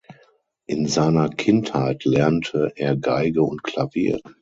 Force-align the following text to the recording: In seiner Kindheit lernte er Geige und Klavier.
In 0.65 0.87
seiner 0.87 1.29
Kindheit 1.29 2.05
lernte 2.05 2.71
er 2.75 2.97
Geige 2.97 3.43
und 3.43 3.61
Klavier. 3.61 4.19